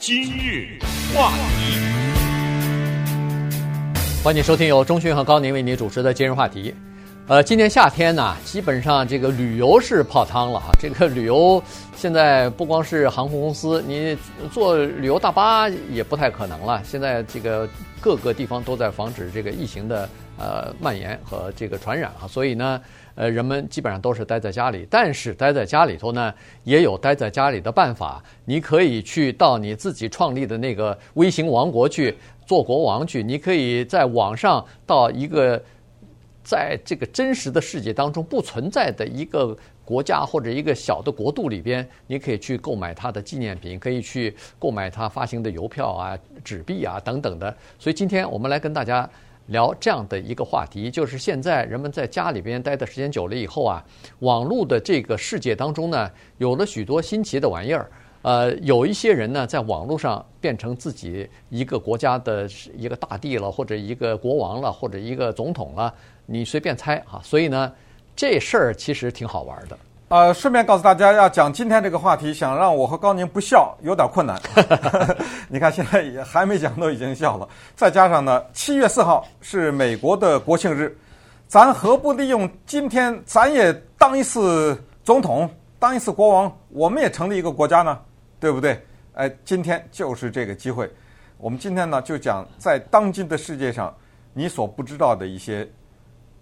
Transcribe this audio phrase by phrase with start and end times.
[0.00, 0.78] 今日
[1.14, 1.76] 话题，
[4.24, 6.74] 欢迎收听由钟迅和高宁为您主持的今日话题。
[7.28, 10.70] 呃，今年夏天呢，基本上这个旅游是泡汤了哈。
[10.80, 11.62] 这个旅游
[11.94, 14.16] 现在不光是航空公司，你
[14.50, 16.82] 坐旅游大巴也不太可能了。
[16.82, 17.68] 现在这个
[18.00, 20.08] 各个地方都在防止这个疫情的
[20.38, 22.80] 呃蔓延和这个传染啊，所以呢，
[23.14, 24.86] 呃，人们基本上都是待在家里。
[24.90, 26.32] 但是待在家里头呢，
[26.64, 28.22] 也有待在家里的办法。
[28.44, 32.16] 你可以去到你自己创立的那个微型王国去
[32.46, 35.62] 做国王去，你可以在网上到一个。
[36.42, 47.54] 在这个真实的世界当中不存在的一个国家或者一个小的国度里边，你可以去购买它的纪念品，可以去购买它发行的邮票啊、纸币啊等等的。
[47.78, 49.08] 所以今天我们来跟大家
[49.50, 53.84] 聊这样的一个话题，就是现在人们在家里边待的时间久了以后啊，
[54.20, 57.90] 网络的这个世界当中呢，有了许多新奇的玩意儿。
[58.22, 62.46] 呃，有一些人呢，在网络上变成自己一个国家的
[62.76, 65.92] 一个大帝了，或者一个国王了，或者一个总统了，
[66.26, 67.18] 你随便猜啊。
[67.24, 67.72] 所以呢，
[68.14, 69.78] 这事儿其实挺好玩的。
[70.10, 74.36] 呃，顺便告诉大家，要讲今天这个话题，想让我和高宁不笑有点困难。
[75.48, 77.48] 你看，现在也还没讲，都已经笑了。
[77.76, 80.98] 再加上呢，七月四号是美国的国庆日，
[81.46, 87.96] 咱何不利用今天，咱也当一次总统，当一次国王，我们也成立一个国家呢？
[88.40, 88.84] 对不对？
[89.14, 90.92] 哎，今天就是这个机会。
[91.38, 93.94] 我们今天呢，就讲在当今的世界上，
[94.32, 95.64] 你所不知道的一些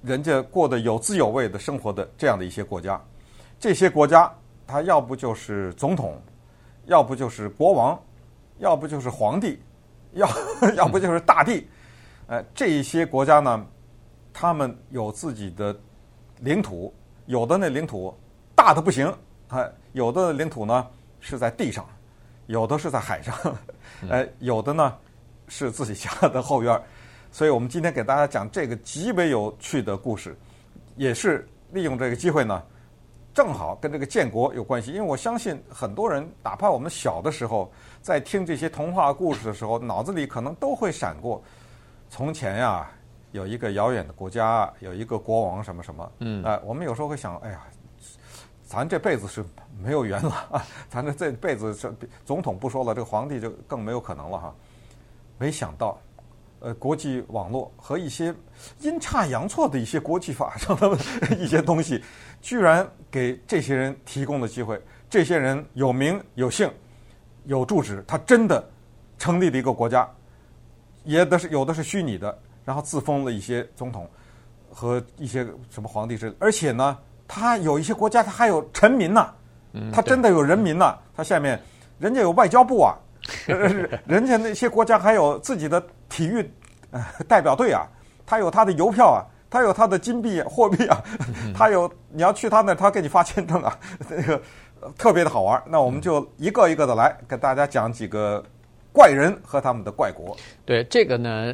[0.01, 2.99] 人家过得有滋有味的生活的这样的一些国家。
[3.59, 4.33] 这些国家，
[4.67, 6.21] 他要不就是总统，
[6.87, 8.01] 要不就是国王，
[8.59, 9.61] 要不就是皇帝，
[10.13, 10.29] 要
[10.77, 11.69] 要不就是大帝。
[12.29, 13.67] 哎，这一些国家呢，
[14.33, 15.77] 他们有自己的
[16.41, 16.95] 领土，
[17.27, 18.15] 有的那领土
[18.55, 19.13] 大的不行，
[19.49, 20.87] 哎，有的领土呢。
[21.21, 21.85] 是在地上，
[22.47, 23.35] 有的是在海上，
[24.09, 24.95] 哎， 有的呢
[25.49, 26.81] 是自己家的后院，
[27.33, 30.39] 所以我们今天给大家讲这个极为有趣的故事，
[30.95, 32.63] 也是利用这个机会呢，
[33.39, 34.91] 正好跟这个建国有关系。
[34.91, 37.71] 因为我相信很多人，哪怕我们小的时候
[38.03, 41.41] 在听这些童话故事的时候，脑子里可能都会闪过，
[42.11, 42.91] 从前呀
[43.31, 47.63] 有一个遥远的国家，有一个国王什么什么，嗯，哎，我们有时候会想，哎呀。
[48.71, 49.43] 咱这辈子是
[49.83, 50.63] 没有缘了啊！
[50.91, 51.91] 咱这这辈子是
[52.27, 54.55] 总统不说了，这个皇帝就更没有可能了哈。
[55.39, 55.99] 没想到，
[56.61, 58.35] 呃，国际网络和一些
[58.81, 60.99] 阴差阳错的一些国际法上的
[61.39, 62.03] 一些东西，
[62.41, 64.81] 居然给这些人提供了机会。
[65.09, 66.71] 这些人有名有姓，
[67.45, 68.69] 有住址，他真的
[69.19, 70.09] 成立了一个国家，
[71.05, 74.09] 也的是有的是虚拟的，然后自封了一些总统
[74.71, 76.97] 和一些什么皇帝之类，而且呢。
[77.31, 79.29] 他有一些国家，他还有臣民呐，
[79.93, 80.99] 他真的有人民呐。
[81.15, 81.61] 他下面
[81.99, 82.97] 人家有外交部啊，
[84.07, 86.49] 人家那些国家还有自己的体育
[87.27, 87.87] 代表队啊，
[88.27, 91.03] 他有他的邮票啊，他有他的金币货币啊，
[91.55, 93.79] 他有你要去他那，他给你发签证啊，
[94.09, 94.41] 那个
[94.97, 95.63] 特别的好玩。
[95.67, 98.43] 那我们就一个一个的来跟大家讲几个
[98.93, 100.37] 怪人和他们的怪国。
[100.65, 101.53] 对这个呢，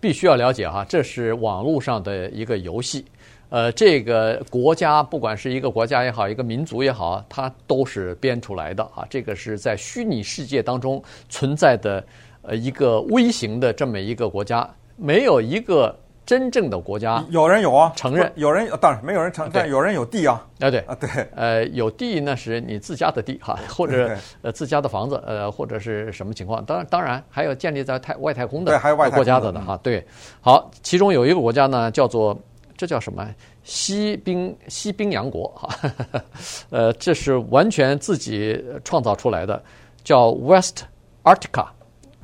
[0.00, 3.04] 必须要了解哈，这是网络上的一个游戏。
[3.52, 9.04] 呃，这个国家不管是一个国家也好，一个民族也好，它都是编出来的啊。
[9.10, 12.02] 这个是在虚拟世界当中存在的
[12.40, 17.22] 呃一个微型的这么一个国家，没有一个真正的国家。
[17.28, 20.42] 有人有啊，承认有人当然没有人承认，但有人有地啊。
[20.58, 26.64] 啊对啊对，呃有地那是你自家的地哈， 或者呃自家的房子呃或者是什么情况？
[26.64, 29.78] 当然当然还有建立在太外太空的，对，还有外太空国家的呢哈。
[29.82, 30.02] 对，
[30.40, 32.34] 好，其中有一个国家呢叫做。
[32.82, 33.24] 这叫什么？
[33.62, 35.68] 西冰西冰洋国哈，
[36.70, 39.62] 呃，这是完全自己创造出来的，
[40.02, 40.82] 叫 West
[41.22, 41.68] Arctica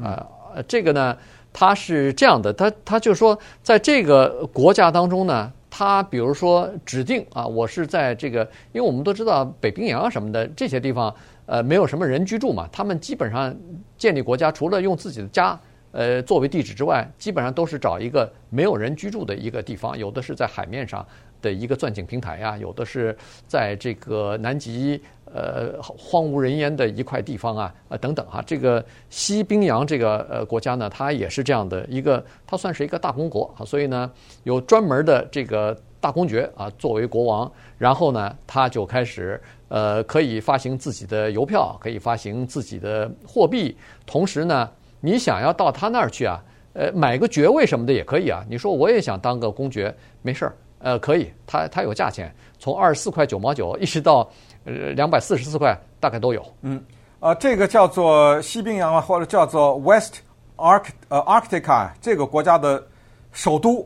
[0.02, 0.26] 啊。
[0.66, 1.16] 这个呢，
[1.52, 8.42] 它是这样的，它它就是说，在这个国家当中呢，它比如说指定啊，我是在这个，
[8.72, 11.14] 因为我们都知道北冰洋什么的这些地方，
[11.46, 13.54] 呃，没有什么人居住嘛，他们基本上
[13.96, 15.56] 建立国家，除了用自己的家。
[15.90, 21.04] 呃，作为地址之外，基本上都是找一个没有人居住的一个地方，有的是在海面上
[21.40, 28.42] 的一个钻井平台呀，有的是在这个南极呃荒无人烟的一块地方啊，啊等等哈。
[28.46, 34.10] 这个西冰洋这个呃国家呢，它也是这样的一个，它算是一个大公国啊，所以呢
[34.42, 43.74] 有专门的这个大公爵啊作为国王，然后呢他就开始呃可以发行自己的邮票，可以发行自己的货币，
[44.04, 44.68] 同时呢。
[45.00, 46.42] 你想要到他那儿去啊？
[46.74, 48.44] 呃，买个爵位什么的也可以啊。
[48.48, 49.92] 你说我也想当个公爵，
[50.22, 54.28] 没事儿，呃，可以，他他有价钱，从二十四块九毛九一直到
[54.64, 56.44] 呃两百四十四块，大概都有。
[56.62, 56.80] 嗯，
[57.20, 60.20] 呃，这个叫做西冰洋啊，或者叫做 West
[60.56, 62.86] Arc 呃 Arctica 这个国家的
[63.32, 63.84] 首都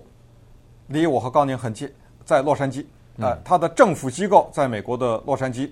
[0.88, 1.90] 离我和高宁很近，
[2.24, 2.84] 在洛杉矶。
[3.18, 5.70] 呃，它的政府机构在美国的洛杉矶。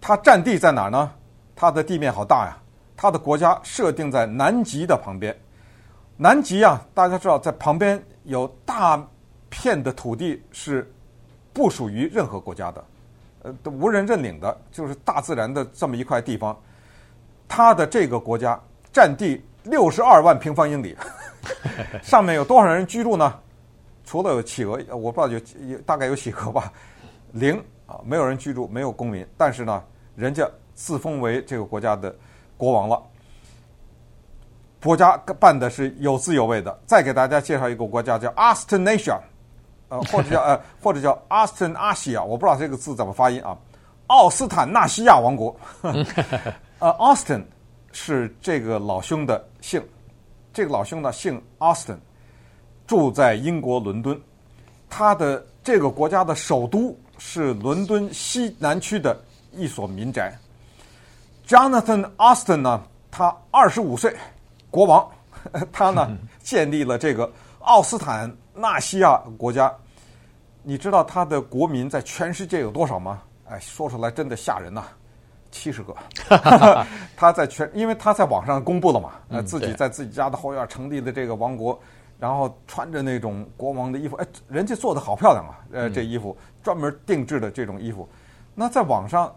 [0.00, 1.10] 它占地在哪儿呢？
[1.56, 2.56] 它的地面好大呀！
[2.98, 5.34] 它的国家设定在南极的旁边。
[6.16, 9.00] 南极啊，大家知道，在旁边有大
[9.48, 10.92] 片的土地是
[11.52, 12.84] 不属于任何国家的，
[13.42, 16.58] 呃，无人认领的，就是大自然的这么一块地方。
[17.46, 18.60] 它的这个国家
[18.92, 20.96] 占地六十二万平方英里，
[22.02, 23.38] 上面有多少人居住呢？
[24.04, 26.72] 除了有企鹅，我不知道有有大概有企鹅吧，
[27.30, 27.56] 零。
[27.86, 29.82] 啊，没有人居住，没有公民，但是呢，
[30.14, 32.14] 人家自封为这个国家的
[32.58, 33.02] 国王了。
[34.82, 36.78] 国家办的是有滋有味的。
[36.84, 39.18] 再给大家介绍一个国家， 叫 Austin Asia，
[39.88, 43.56] 呃，或者叫呃，或者叫 Australasia，我不知道这个字怎么发音啊。
[44.08, 45.56] 奥斯坦纳西亚王国。
[46.78, 47.42] 呃，Austin
[47.92, 49.82] 是这个老兄的姓，
[50.52, 51.96] 这个老兄呢姓 Austin，
[52.86, 54.20] 住在英国伦敦，
[54.90, 56.94] 他的这个国家的首都。
[57.20, 59.20] 是伦敦西南区的
[59.50, 60.32] 一所民宅。
[61.48, 64.14] Jonathan Austin 呢，他二十五岁，
[64.70, 65.08] 国王，
[65.72, 66.14] 他呢
[66.44, 69.74] 建立了这个奥斯坦纳西亚国家。
[70.62, 73.22] 你知道他的国民在全世界有多少吗？
[73.48, 74.84] 哎，说出来真的吓人呐，
[75.50, 75.96] 七十个。
[77.16, 81.78] 他在全，因为他在网上公布了嘛，呃，自己在自己家的后院成立的这个王国。
[82.18, 85.60] 然后穿着那种国王的衣服，哎，人家做的好漂亮啊！
[85.72, 88.06] 呃，这衣服专门定制的这种衣服。
[88.56, 89.32] 那在网上，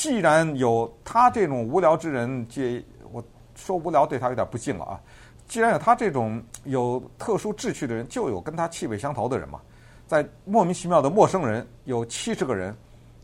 [0.00, 2.82] 既然有他这种无聊之人，这
[3.12, 3.22] 我
[3.54, 4.98] 说无聊对他有点不敬了啊。
[5.46, 9.60] 既然有他这种有特殊志趣的人，就有跟他气味相投的人嘛。
[10.06, 12.74] 在莫名其妙的陌生人有七十个人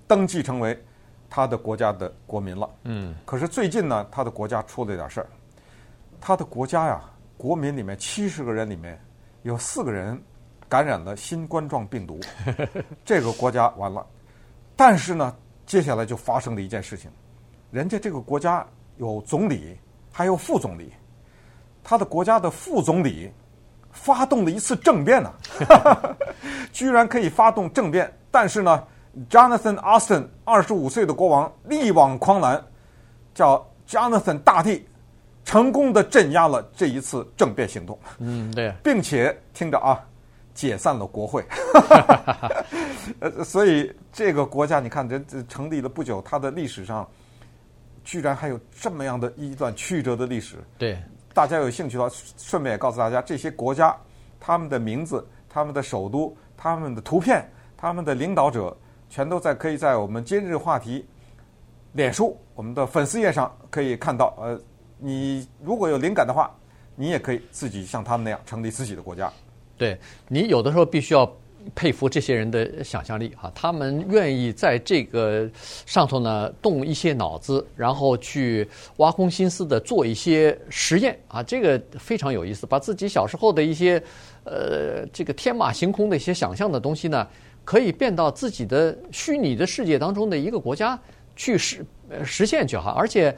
[0.06, 0.78] 登记成为
[1.30, 2.68] 他的国家的国民了。
[2.82, 3.14] 嗯。
[3.24, 5.26] 可是最近呢，他的国家出了一点事儿，
[6.20, 7.00] 他的国家呀。
[7.38, 9.00] 国民里面七十个人里面，
[9.44, 10.22] 有四个人
[10.68, 12.20] 感染了新冠状病毒，
[13.02, 14.06] 这个国家完了。
[14.76, 15.34] 但是呢，
[15.66, 17.10] 接下来就发生了一件事情，
[17.70, 18.64] 人家这个国家
[18.96, 19.76] 有总理，
[20.12, 20.92] 还有副总理，
[21.82, 23.30] 他的国家的副总理
[23.90, 25.32] 发动了一次政变呢，
[26.72, 28.10] 居然可以发动政变。
[28.30, 28.82] 但是呢
[29.28, 32.64] ，Jonathan Austin 二十五岁的国王力挽狂澜，
[33.34, 34.86] 叫 Jonathan 大帝。
[35.44, 40.04] 成功的镇压了这一次政变行动，嗯，对，并且听着啊，
[40.56, 41.44] 解散了国会，
[43.20, 47.06] 呃，所以这个国家你看，这这成立了不久，它的历史上
[48.02, 50.56] 居然还有这么样的一段曲折的历史。
[50.78, 50.98] 对，
[51.34, 53.94] 大家有兴趣的话，顺便也告诉大家，这些国家
[54.40, 58.76] 他们的名字、他们的首都、他们的图片、他们的领导者，
[59.10, 61.06] 全都在可以在我们今日话题
[61.92, 64.58] 脸书我们的粉丝页上可以看到，呃。
[64.98, 66.50] 你如果有灵感的话，
[66.94, 69.30] 你也可以自己像他们那样成立自己的国家。
[69.76, 71.30] 对，你有的时候必须要
[71.74, 75.50] 佩服这些人的想象力啊，他们愿意在这个
[75.84, 78.68] 上头呢动一些脑子，然后去
[78.98, 82.66] 挖空心思的做一些实验啊，这个非常有意思。
[82.66, 84.02] 把自己小时候的一些
[84.44, 87.26] 呃这个天马行空的一些想象的东西呢，
[87.64, 90.98] 可以变到自己的虚拟的世界当中的一个国家
[91.34, 91.84] 去实
[92.24, 93.36] 实现去哈，而且。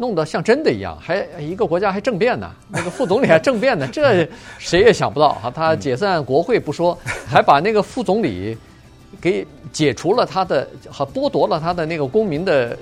[0.00, 4.26] 弄得像真的一样，还一个国家还政变呢， 那个副总理还政变呢，这
[4.58, 5.52] 谁也想不到啊！
[5.54, 6.98] 他解散国会不说，
[7.28, 8.56] 还把那个副总理
[9.20, 12.76] 给解除了他的，和剥夺了他的那个公民的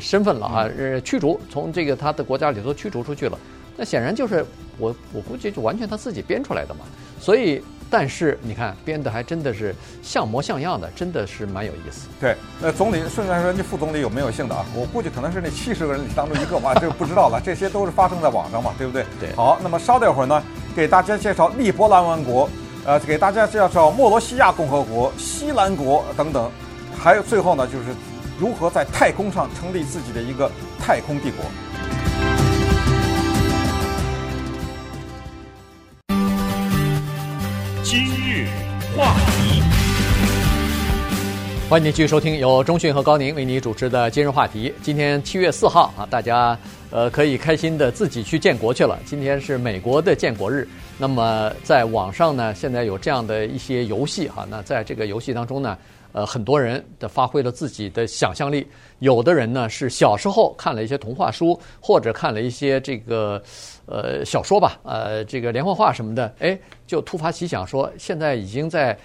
[0.00, 3.38] 身份了啊，呃，驱逐从这个他的国家里头驱逐出去了。
[3.76, 4.44] 那显然就是
[4.76, 6.80] 我我估计就完全他自己编出来的嘛，
[7.20, 7.62] 所以。
[7.90, 12.06] 但是你看编的还真的是像模像样的，真的是蛮有意思。
[12.20, 14.64] 对，那总理顺便说，那副总理有没有姓的啊？
[14.74, 17.40] 我估计可能是那七十个人里当中一个吧， 这个不知道了。
[17.44, 19.04] 这些都是发生在网上嘛，对不对？
[19.18, 19.34] 对。
[19.34, 20.40] 好，那么稍待会儿呢，
[20.76, 22.48] 给大家介绍利波兰王国，
[22.84, 26.48] 呃，给大家介绍莫罗西亚共和国、西兰国等等，
[26.96, 27.86] 还有最后呢，就是
[28.38, 31.44] 如何在太空上成立自己的一个太空帝国。
[37.90, 38.46] 今日
[38.96, 39.60] 话题，
[41.68, 44.72] 欢迎您继续收听由中讯和高宁为您主持的今日话题。
[44.80, 46.56] 今天七月四号啊，大家
[46.92, 48.96] 呃可以开心的自己去建国去了。
[49.04, 50.68] 今天是美国的建国日。
[50.98, 54.46] 那么在网上呢，现在有这样的一些游戏哈。
[54.48, 55.76] 那在这个游戏当中呢，
[56.12, 58.64] 呃，很多人的发挥了自己的想象力。
[59.00, 63.42] 有的人呢是小时候看了一些童话书，或者看了一些这个。
[63.90, 66.56] 呃，小说吧，呃，这个连环画什么的，哎，
[66.86, 68.96] 就突发奇想说，现在已经在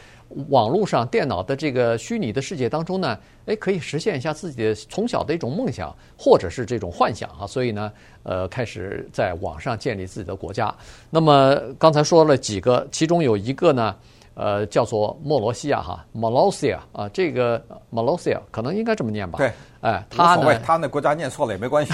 [0.49, 7.47] 网络上电脑的这个虚拟的世界当中呢，哎，可以实现一下自己的从小的一种梦想，或者是这种幻想啊。
[7.47, 7.91] 所以呢，
[8.23, 10.73] 呃，开始在网上建立自己的国家。
[11.09, 13.95] 那么刚才说了几个，其中有一个呢。
[14.35, 17.59] 呃，叫做莫罗西亚哈 （Malaysia） 啊，这个
[17.91, 19.37] Malaysia 可能应该这么念吧？
[19.37, 19.51] 对，
[19.81, 21.93] 哎，他呢，他那国家念错了也没关系。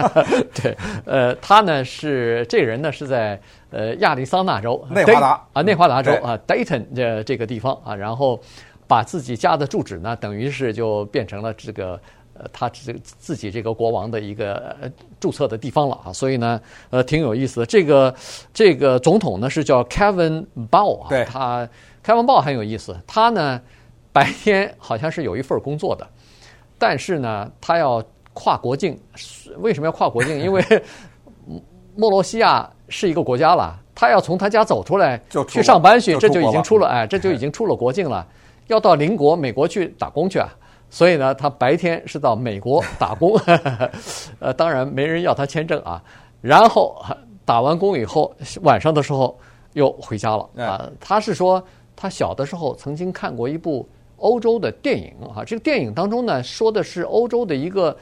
[0.54, 0.76] 对，
[1.06, 3.40] 呃，他呢是这人呢是在
[3.70, 8.38] 呃亚利桑那州内华达啊，内华达州啊，Dayton 这这个地方啊，然后
[8.86, 11.98] 把自己家的住址呢，等于是就变成了这个。
[12.38, 14.76] 呃，他这个自己这个国王的一个
[15.18, 17.66] 注册的地方了啊，所以呢，呃，挺有意思的。
[17.66, 18.14] 这个
[18.54, 21.68] 这个总统呢是叫 Kevin Ball 啊，对，他
[22.04, 22.96] Kevin Ball 很有意思。
[23.06, 23.60] 他呢
[24.12, 26.06] 白天好像是有一份工作的，
[26.78, 28.02] 但是呢，他要
[28.32, 28.98] 跨国境。
[29.56, 30.38] 为什么要跨国境？
[30.40, 30.64] 因为
[31.96, 38.24] 莫罗西亚是一个国家了，他要从他家走出来去上班去，这就已经出了哎，这就已经出了国境了，
[38.68, 40.48] 要到邻国美国去打工去啊。
[40.90, 43.38] 所以呢，他白天是到美国打工，
[44.40, 46.02] 呃，当然没人要他签证啊。
[46.40, 47.04] 然后
[47.44, 49.38] 打完工以后，晚上的时候
[49.74, 50.90] 又回家了啊。
[50.98, 51.62] 他是说，
[51.94, 57.96] 他小的时候曾经看过一部欧洲的电影啊，这个电影当中呢，说的是欧洲的一个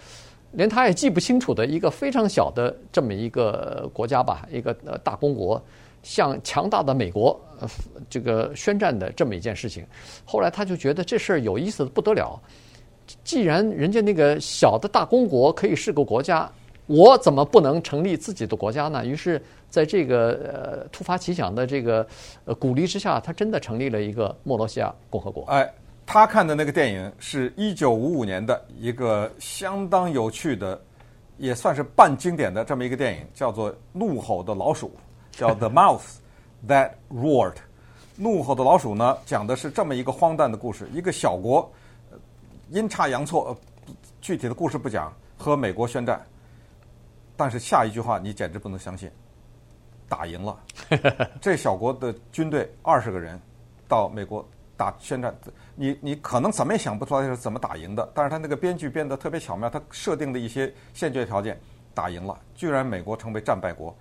[0.53, 5.61] 连他也记不清楚的一个非常小的这么一个国家吧，一个呃大公国。
[6.03, 7.69] 向强大的美国，呃，
[8.09, 9.85] 这个宣战的这么一件事情，
[10.25, 12.41] 后来他就觉得这事儿有意思的不得了。
[13.27, 16.49] 既然人家那个小的大公国可以是个国家，
[16.87, 19.05] 我怎么不能成立自己的国家呢？
[19.05, 22.07] 于是，在这个呃突发奇想的这个
[22.45, 25.43] 呃鼓励之下，他真的成立了一个莫罗西亚共和国。
[25.47, 25.69] 哎，
[26.07, 30.81] 他看的那个电影是一九五五年的一个相当有趣的，
[31.37, 34.87] 也算是半经典的这么一个电影，叫做《怒吼的老鼠》。
[35.37, 36.19] 叫 The Mouse
[36.69, 37.57] That Roared，
[38.17, 41.69] 怒吼的老鼠呢，讲的是这么一个荒诞的故事：一个小国
[42.71, 43.57] 阴差阳错，
[44.21, 46.21] 具体的故事不讲，和美国宣战。
[47.37, 49.11] 但是下一句话你简直不能相信，
[50.09, 50.59] 打赢了。
[51.41, 53.41] 这小国的军队二十个人
[53.87, 54.47] 到美国
[54.77, 55.35] 打宣战，
[55.75, 58.11] 你你可能怎么也想不出来是怎么打赢的。
[58.15, 61.61] 但是他那个编剧编得特别巧妙，他设定的一些先决条件，
[61.95, 63.95] 打赢了，居然美国成为战败国。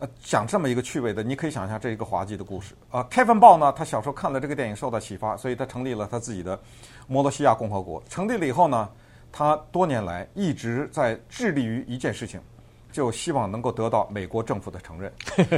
[0.00, 3.06] 呃，讲这么一个趣味的，你可以想象这一个滑稽的故事啊。
[3.10, 6.58] Kevin Ball 呢，他小时候看了这个电影，受到启发，所以他成立了他自己的
[7.06, 8.02] 摩罗西亚共和国。
[8.08, 8.88] 成立了以后呢，
[9.30, 12.40] 他多年来一直在致力于一件事情，
[12.90, 15.12] 就希望能够得到美国政府的承认。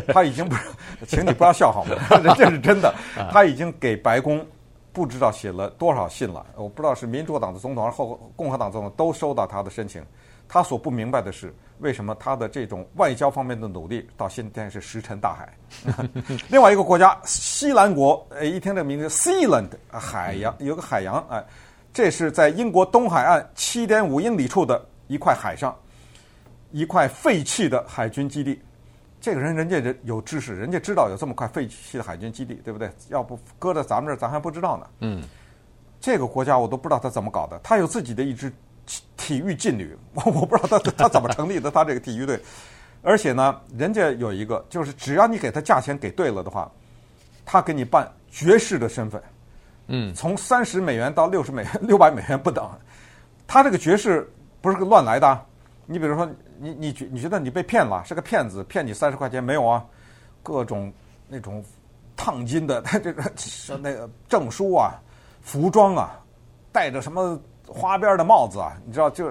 [0.09, 1.97] 他已经不是，请你不要笑好吗？
[2.37, 2.95] 这是真的。
[3.33, 4.47] 他已经给白宫
[4.93, 10.05] 不知道写了多少信了，我不知道是民主党的总统还是后共和党总统都收到他的申请。
[10.49, 15.52] 他所不明白的是，为什么他的这种外交方面的努力到现在是石沉大海？
[16.49, 21.45] 另外一个国家西兰国，呃，一听这个名字，Sealand，海洋有个海洋，哎，
[21.92, 25.76] 这是在英国东海岸七点五英里处的一块海上，
[26.73, 28.61] 一块废弃的海军基地。
[29.21, 32.90] 这个人人家人有知识，人家知道有这么块废弃的海军基地，对不对？
[33.09, 34.87] 要不搁在咱们这儿，咱还不知道呢。
[35.00, 35.23] 嗯，
[36.00, 38.52] 这个国家我都不知道他怎么搞的，他有自己的一支。
[39.16, 42.40] 体育劲旅，我 我不知道他他怎么成立的，他这个体育队，
[43.02, 46.71] 而且呢，人家有一个，就是只要你给他价钱给对了的话，
[47.45, 49.21] 他给你办爵士的身份，
[49.88, 52.71] 嗯，从三十美元到六十美元、 六百美元不等，
[53.47, 55.40] 他这个爵士不是个乱来的，
[55.87, 56.28] 你比如说，
[56.59, 59.85] 你你觉你觉得你被骗了，是个骗子，骗你三十块钱没有啊？
[60.43, 60.93] 各种
[61.28, 61.64] 那种
[62.16, 63.33] 烫金的 这个
[63.81, 64.95] 那个证书啊，
[65.43, 66.21] 服装啊，
[66.71, 67.40] 带着什么？
[67.67, 69.31] 花边的帽子啊，你知道，就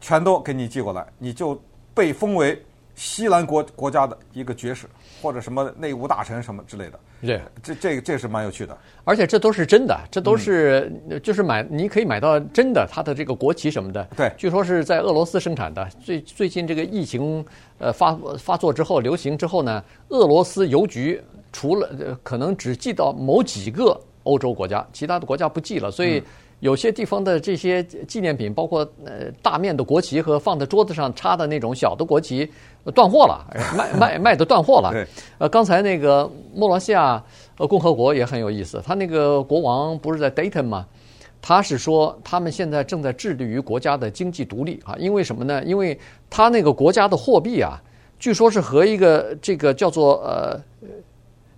[0.00, 1.60] 全都给你寄过来，你就
[1.94, 2.62] 被封为
[2.94, 4.86] 西兰国国家的一个爵士，
[5.22, 7.00] 或者什么内务大臣什么之类的。
[7.22, 10.92] 对，这这个这是蛮有趣的，而且这都是真的，这都是
[11.22, 14.06] 就是买你可以买到真的，它的这个国旗什么的。
[14.16, 15.86] 对，据说是在俄罗斯生产的。
[15.98, 17.44] 最最近这个疫情
[17.78, 21.20] 呃发发作之后流行之后呢，俄罗斯邮局
[21.52, 26.22] 除了可能只寄到某几个欧洲国家，其他的国家不寄了，所以。
[26.60, 32.50] 有些地方的这些纪念品，包括呃大面的国旗和放在桌子上插的那种小的国旗，
[32.94, 33.44] 断货了，
[33.76, 34.90] 卖 卖卖的断货了。
[34.90, 37.22] 对，呃，刚才那个莫罗西亚
[37.58, 40.86] 呃共和国也很有意思，他那个国王不是在 Dayton 吗？
[41.42, 45.62] 他是说他们现在正在致力于国家的经济独立啊，因为什么呢？
[45.62, 45.96] 因为
[46.30, 47.78] 他那个国家的货币啊，
[48.18, 50.58] 据说是和一个这个叫做呃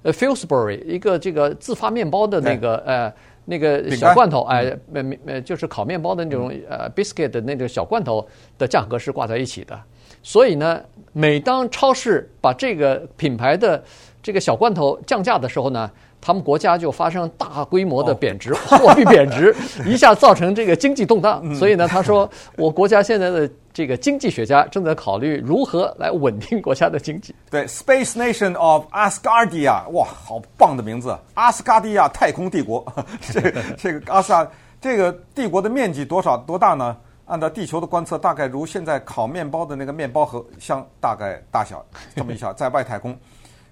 [0.03, 3.13] 呃，Fillsbury 一个这个自发面包的那个呃。
[3.51, 8.27] 那个小罐头，哎，面面就是烤面包的那种呃 biscuit 的那种小罐头
[8.59, 9.81] 的价格是挂在一起的，
[10.23, 10.83] 所以呢，
[11.15, 13.83] 每当超市把这个品牌的
[14.29, 19.57] 这个小罐头降价的时候呢，他们国家就发生大规模的贬值，货币贬值，
[19.89, 21.55] 一下造成这个经济动荡。
[21.55, 27.35] 所以呢，他说，我国家现在的这个经济学家正在考虑如何来稳定国家的经济。
[27.51, 32.85] 对，Space Nation of Asgardia，哇，好棒的名字，阿斯加迪亚太空帝国。
[33.33, 34.47] 这个这个阿斯加
[34.79, 36.95] 这个帝国的面积多少多大呢？
[37.25, 41.83] 按照地球的观测，大概如现在烤面包的那个面包盒箱大概大小，
[42.15, 43.15] 这么一小，在外太空，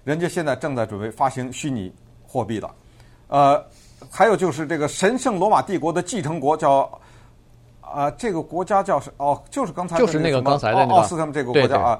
[0.07, 1.93] 人家现在正在准备发行虚拟。
[2.29, 2.69] 货币的，
[3.29, 3.65] 呃，
[4.11, 6.79] 还有就是这个神圣罗马帝国的继承国叫
[7.79, 11.99] 啊、呃，这个国家叫是哦，就是刚才就是那个刚才的那个奥斯他们这个国家啊，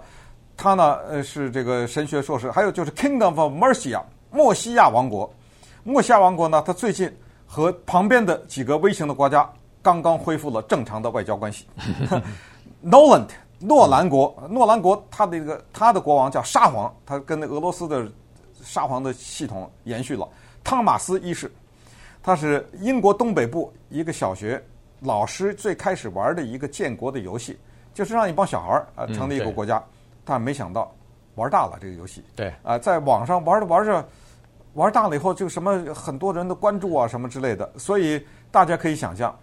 [0.57, 5.33] 他呢呃是这个神学硕士，还有就是 Kingdom of Mercia 莫西亚王国，
[5.85, 7.09] 莫西亚王国呢，他最近
[7.45, 9.49] 和旁边的几个微型的国家
[9.81, 11.65] 刚刚恢复了正常的外交关系。
[12.83, 18.07] Noland 诺兰国，诺兰国他的这个他的国王叫沙皇，他跟那俄罗斯的。
[18.63, 20.27] 沙皇的系统延续了。
[20.63, 21.49] 汤马斯一世，
[22.23, 24.61] 他是英国东北部一个小学
[24.99, 27.57] 老师最开始玩的一个建国的游戏，
[27.93, 29.81] 就是让一帮小孩儿啊成立一个国家，
[30.25, 30.91] 但没想到
[31.35, 32.25] 玩大了这个游戏。
[32.35, 34.03] 对啊，在网上玩着玩着，
[34.73, 38.21] 玩大了以后就什么很多人的关注啊什么之类的，所以
[38.51, 39.33] 大家可以想象，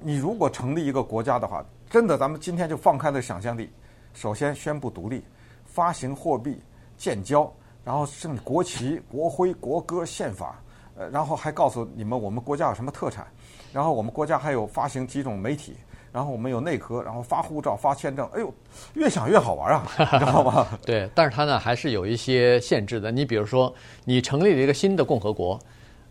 [0.00, 1.62] 你如果成立一个国家的话，
[1.92, 3.70] 真的咱们今天就放开了想象力，
[4.14, 5.22] 首先宣布独立，
[5.66, 6.58] 发行货币，
[6.96, 7.52] 建交。
[7.84, 10.58] 然后是国旗、国徽、国歌、宪法，
[10.96, 13.26] 呃，然后还告诉你们我们国家有什么特产，
[13.74, 15.76] 然后我们国家还有发行几种媒体，
[16.10, 18.50] 然后我们有内阁，然后发护照、发签证，哎呦，
[18.94, 19.86] 越想越好玩啊，
[20.18, 20.66] 知道吗？
[20.86, 23.12] 对，但是它呢还是有一些限制的。
[23.12, 23.70] 你比如说，
[24.04, 25.58] 你成立了一个新的共和国，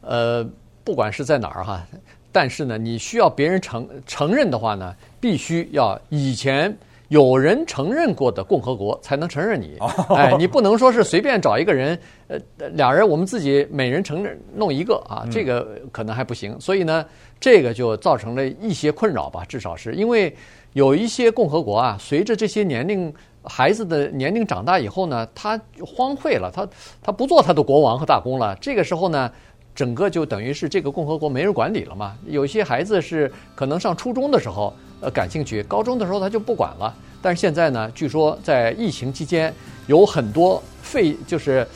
[0.02, 0.48] 呃，
[0.84, 1.84] 不管是在哪儿哈，
[2.32, 6.76] 但是呢，你需要别人承承认的话呢，必须要以前。
[7.10, 9.78] 有人承认过的共和国才能承认你，
[10.16, 16.56] 哎，你不能说是随便找一个人，呃，俩人我们自己每人承认弄一个啊，这个可能还不行。
[16.58, 17.06] 所以呢，
[17.38, 20.34] 这个就造成了一些困扰吧，至少是因为
[20.72, 26.66] 有一些共和国啊，随着这些年龄孩子的年龄长大以后呢，他荒废了，他
[27.04, 28.56] 他不做他的国王和大公了。
[28.62, 29.30] 这个时候呢，
[29.76, 32.16] 整个就等于是这个共和国没人管理了嘛。
[32.28, 34.74] 有些孩子是可能上初中的时候。
[35.04, 36.96] 呃，感兴趣，高中的时候他就不管了。
[37.24, 39.52] 但是现在呢，据说在疫情期间，
[39.88, 41.68] 有很多废就是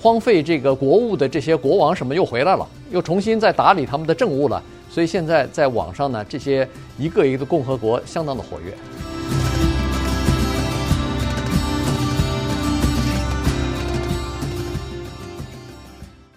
[0.00, 4.60] 荒废这个国务的这些国王什么又回来了，又重新再打理他们的政务了。
[4.90, 9.11] 所以现在在网上呢，这些一个一个的共和国相当的活跃。